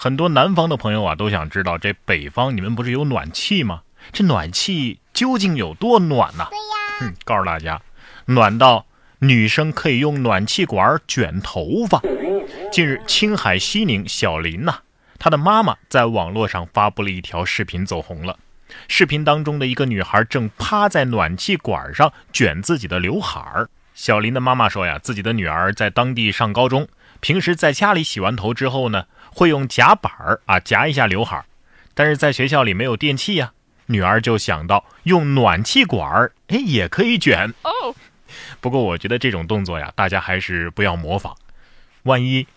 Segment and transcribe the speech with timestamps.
[0.00, 3.82] 很多南方的朋友啊，都想知道这北方你们不是有暖气吗？
[4.12, 6.46] 这暖气究竟有多暖呢？
[6.50, 7.82] 对呀，嗯，告诉大家，
[8.26, 8.86] 暖到
[9.18, 12.00] 女生可以用暖气管卷头发。
[12.70, 14.76] 近日，青海西宁小林呐，
[15.18, 18.38] 她的妈妈在网络上发布了一条视频，走红了。
[18.86, 23.68] 视频当中的一个女孩正趴在暖气管上卷自己的刘海儿。
[23.94, 26.86] 小林的妈妈说呀，自己的女儿在当地上高中，
[27.20, 29.04] 平时在家里洗完头之后呢。
[29.30, 31.44] 会用夹板儿啊夹一下刘海，
[31.94, 33.52] 但是在学校里没有电器呀，
[33.86, 37.94] 女儿就想到用暖气管儿，哎 也可以卷哦。
[38.60, 41.36] 不过我觉得这种动作呀，大家还是不要模仿，
[42.02, 42.48] 万一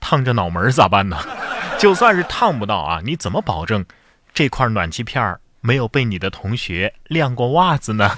[0.00, 1.16] 烫着脑门咋办呢？
[1.78, 3.84] 就算是烫不到啊，你怎么保证
[4.32, 8.10] 这块暖气片没有被你的同学晾过袜子呢？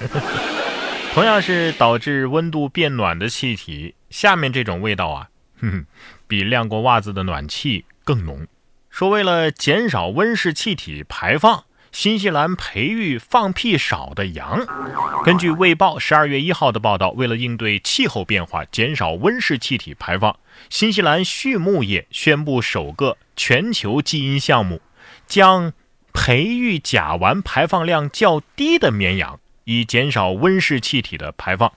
[1.13, 5.29] 同样是导致温度变暖的气体，下面这种味道啊，
[5.60, 5.87] 哼哼，
[6.27, 7.84] 比晾过袜子的暖气。
[8.05, 8.46] 更浓。
[8.88, 14.65] 说为了减少温室气体排放，新西兰培育放屁少的羊。
[15.24, 20.38] 根据《卫报》十二月一号的报道，为了应对气候变化，减少温室气体排放，
[20.71, 24.80] 新西兰畜牧业宣布首个全球基因项目，
[25.26, 25.73] 将
[26.13, 31.73] 培育甲烷排放量较低的绵羊，以减少温室气体的排放。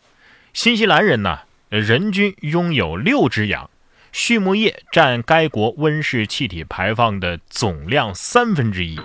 [0.53, 1.39] 新西兰人呢，
[1.69, 3.69] 人均拥有六只羊。
[4.11, 8.97] 畜牧业占该国温室气体排放的总量三分之一。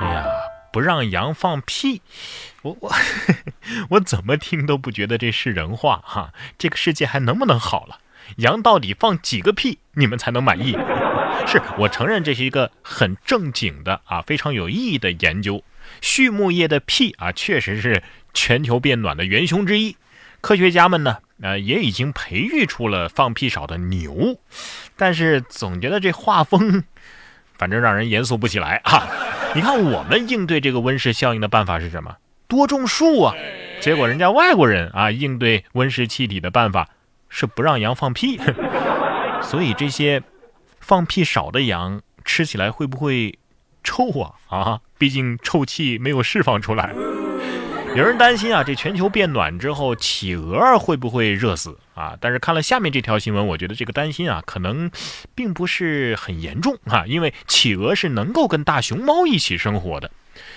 [0.00, 0.24] 哎呀，
[0.72, 2.00] 不让羊放屁，
[2.62, 2.92] 我我
[3.90, 6.32] 我怎么听都不觉得这是人话哈！
[6.56, 7.98] 这个世界还能不能好了？
[8.36, 10.78] 羊到底放几个屁你们才能满意？
[11.48, 15.64] 是我承认这是一个很正经的啊，非常有意义的研究。
[16.00, 19.96] 畜牧业的屁啊，确实是全球变暖的元凶之一。
[20.40, 21.18] 科学家们呢？
[21.42, 24.38] 呃，也已经培育出了放屁少的牛，
[24.96, 26.84] 但是总觉得这画风，
[27.56, 29.08] 反正让人严肃不起来啊。
[29.54, 32.16] 你看，我们应对这个温室效应的办法是什么？
[32.46, 33.34] 多种树啊。
[33.80, 36.90] 结果人家外国人啊，应对温室气体的办法
[37.28, 38.38] 是不让羊放屁。
[39.42, 40.22] 所以这些
[40.80, 43.38] 放屁少的羊吃起来会不会
[43.82, 44.34] 臭啊？
[44.48, 46.94] 啊，毕竟臭气没有释放出来。
[47.96, 52.16] 有人担心啊，这全球变暖之后，企鹅会不会热死啊？
[52.20, 54.90] 但是看了下面这条新闻，我觉得这个担心啊，可能
[55.34, 60.10] 并不是很严重啊，因为企鹅是能够跟大熊猫一起生活的。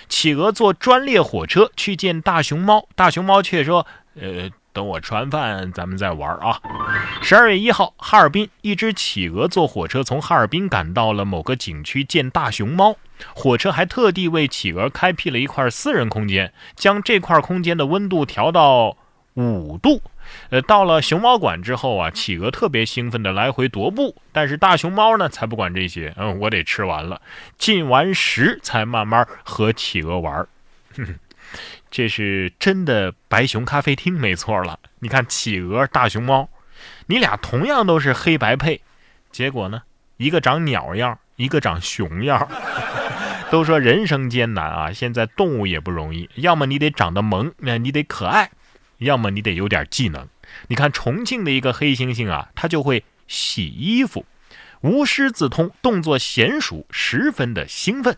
[0.08, 3.86] 企鹅坐专列火车去见大熊猫，大熊猫却说
[4.20, 6.60] ：“呃。”等我吃完饭，咱们再玩啊！
[7.22, 12.98] 十二月一号，哈尔滨一只企鹅坐火车从哈尔滨赶到了某个景区见大熊猫，
[13.36, 18.98] 火车还特地为企鹅开辟了一块私人空间，将这块空间的温度调到
[19.36, 20.02] 五度。
[20.50, 27.22] 呃，到了熊猫馆之后啊，企鹅特别兴奋地来回踱步，但是大熊猫呢才不管这些，嗯，我得吃完了，
[27.60, 30.48] 进完食才慢慢和企鹅玩。
[30.96, 31.16] 哼哼。
[31.94, 34.80] 这是真的白熊咖啡厅，没错了。
[34.98, 36.50] 你看，企鹅、大熊猫，
[37.06, 38.82] 你俩同样都是黑白配，
[39.32, 39.84] 结果呢，
[40.18, 42.50] 一个长鸟样，一个长熊样。
[43.52, 48.50] 都说人生艰难啊，现在动物也不容易，要么你得长得萌，那你得可爱，
[48.98, 50.28] 要么你得有点技能。
[50.70, 54.26] 你看重庆的一个黑猩猩啊，它就会洗衣服，
[54.82, 58.18] 无师自通，动作娴熟，十分的兴奋。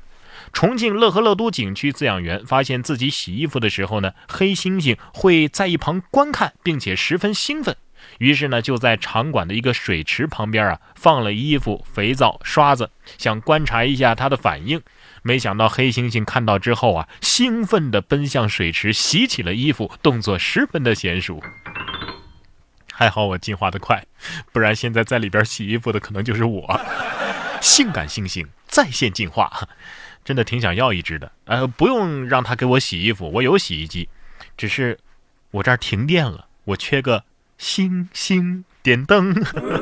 [0.55, 7.75] 重庆乐和乐都景区饲养员发现自己洗衣服的时候呢，黑猩猩会在一旁观看，并且十分兴奋。
[8.19, 14.81] 于是呢，就在场馆的一个水池旁边啊，放了衣服、肥皂、刷子，想观察一下它的反应。
[15.23, 21.43] 没想到黑猩猩看到之后啊，兴奋地奔向水池洗起了衣服，动作十分的娴熟。
[22.93, 24.05] 还好我进化的快，
[24.53, 26.81] 不然现在在里边洗衣服的可能就是我。
[27.59, 29.67] 性感猩猩在线进化。
[30.25, 34.09] 真的挺想要一只的，呃，不用让他给我洗衣服，我有洗衣机，
[34.57, 34.97] 只是
[35.51, 37.23] 我这儿停电了，我缺个
[37.59, 39.35] 星星点灯。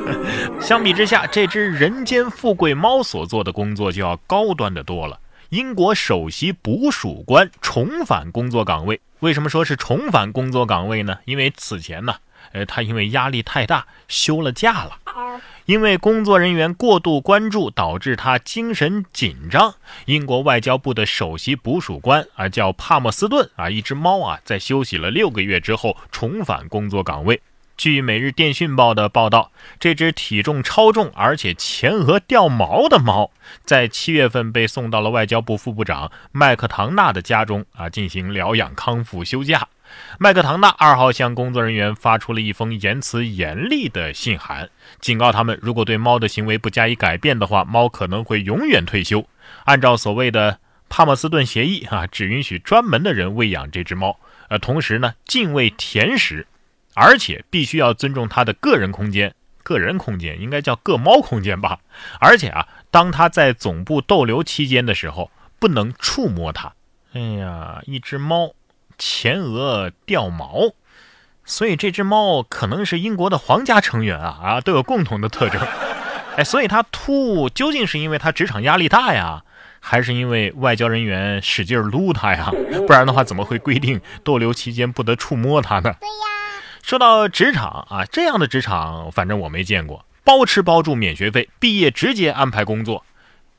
[0.60, 5.18] 相比之下，这只人间富贵猫所做的工作就要高端的多了。
[5.48, 11.18] 英国首席捕鼠官重返工作岗位，为什么说是重返工作岗位呢？
[11.24, 12.16] 因为此前呢，
[12.52, 14.98] 呃，他因为压力太大休了假了。
[15.66, 19.74] 因为工作人员过度关注，导致他精神紧张。
[20.04, 27.40] 英国外交部的首席捕鼠官啊，叫帕默斯顿啊，一只猫啊，在休息了六个月之后重返工作岗位。
[27.76, 29.50] 据《每日电讯报》的报道，
[29.80, 33.30] 这只体重超重而且前额掉毛的猫，
[33.64, 39.68] 在七月份被送到了外交部副部长麦克唐纳的家中啊，进行疗养康复休假。
[40.18, 49.26] 麦克唐纳二号向工作人员发出了一封言辞严厉的信函，警告他们，如果对猫的行为不加以改变的话，猫可能会永远退休。
[49.64, 54.18] 按照所谓的帕默斯顿协议啊，只允许专门的人喂养这只猫，
[54.48, 56.46] 呃，同时呢，禁喂甜食。
[56.94, 61.80] 而且必须要尊重他的个人空间，个人空间应该叫个猫空间吧。
[62.20, 66.72] 而且啊，当他在总部逗留期间的时候，不能触摸它。
[67.12, 68.54] 哎呀，一只猫
[68.98, 70.72] 前额掉毛，
[71.44, 75.60] 所以这只猫可能是英国的皇家成员啊啊，都有共同的特征。
[76.36, 79.44] 哎，所以它秃究竟是因为它职场压力大呀，
[79.80, 82.52] 还是因为外交人员使劲撸它呀？
[82.86, 85.94] 不然的话，怎么会规定逗留期间不得触摸它呢？
[86.00, 86.34] 对呀。
[86.84, 93.06] 说到职场啊，这样的职场反正我没见过，包吃包住免学费，毕业直接安排工作，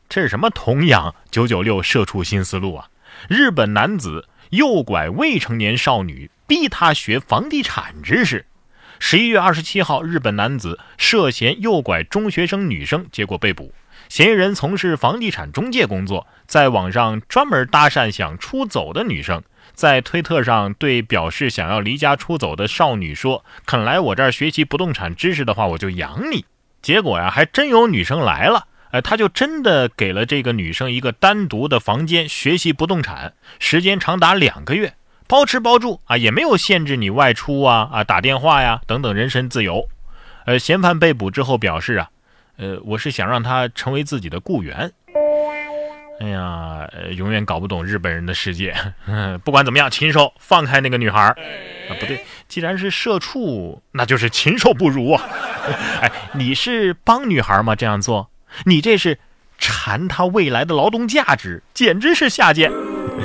[0.07, 2.87] 这是什么童养九九六社畜新思路啊？
[3.27, 8.45] 日本男子诱拐未成年少女，逼她学房地产知识。
[8.99, 13.73] 十一月二十七号，日本男子涉嫌诱拐中学生女生，结果被捕。
[14.07, 19.41] 嫌疑人从事房地产中介工作，在网上专门搭讪想出走的女生。
[19.75, 26.45] 在推特上对表示想要离家出走的少女说：“肯来我这儿学习不动产知识的话，我就养你。”
[26.81, 34.93] 结果呀，还真有女生来了，哎，他就真的给了这个女生一个单独的房间学习不动产，时间长达两个月，
[35.27, 39.87] 包吃包住啊，也没有限制你外出啊啊打电话呀等等人身自由。
[40.45, 42.09] 呃，嫌犯被捕之后表示啊，
[42.57, 44.91] 呃，我是想让他成为自己的雇员。
[46.19, 48.73] 哎呀，永远搞不懂日本人的世界。
[49.43, 51.35] 不管怎么样，禽兽放开那个女孩啊！
[51.99, 55.23] 不对，既然是社畜，那就是禽兽不如啊！
[56.01, 57.75] 哎，你是帮女孩吗？
[57.75, 58.29] 这样做，
[58.65, 59.19] 你这是
[59.57, 62.71] 馋她未来的劳动价值，简直是下贱。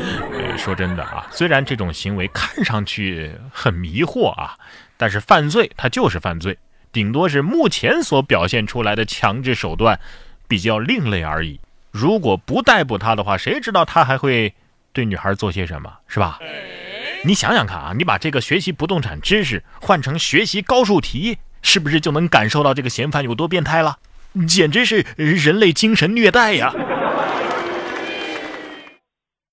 [0.59, 4.57] 说真的啊，虽然这种行为看上去很迷惑啊，
[4.97, 6.59] 但是犯罪它就是犯罪，
[6.93, 9.99] 顶多是目前所表现出来的强制手段
[10.49, 11.61] 比较另类而已。
[11.91, 14.55] 如果不逮捕他的话，谁知道他还会
[14.93, 16.39] 对女孩做些什么，是吧？
[17.25, 23.99] 你想想看啊，你把这个学习不动产知识换成学习高数题，是不是就能感受到这个嫌犯有多变态了？
[24.47, 26.73] 简直是人类精神虐待呀！